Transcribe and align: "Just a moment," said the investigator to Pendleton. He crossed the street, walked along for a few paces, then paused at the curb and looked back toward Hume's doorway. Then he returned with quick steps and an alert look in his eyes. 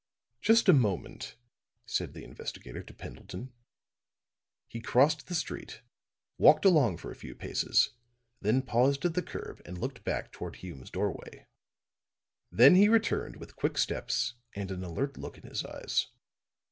"Just 0.41 0.67
a 0.67 0.73
moment," 0.73 1.35
said 1.85 2.15
the 2.15 2.23
investigator 2.23 2.81
to 2.81 2.91
Pendleton. 2.91 3.53
He 4.67 4.81
crossed 4.81 5.27
the 5.27 5.35
street, 5.35 5.83
walked 6.39 6.65
along 6.65 6.97
for 6.97 7.11
a 7.11 7.15
few 7.15 7.35
paces, 7.35 7.91
then 8.41 8.63
paused 8.63 9.05
at 9.05 9.13
the 9.13 9.21
curb 9.21 9.61
and 9.63 9.77
looked 9.77 10.03
back 10.03 10.31
toward 10.31 10.55
Hume's 10.55 10.89
doorway. 10.89 11.45
Then 12.51 12.73
he 12.73 12.89
returned 12.89 13.35
with 13.35 13.55
quick 13.55 13.77
steps 13.77 14.33
and 14.55 14.71
an 14.71 14.83
alert 14.83 15.17
look 15.17 15.37
in 15.37 15.43
his 15.47 15.63
eyes. 15.63 16.07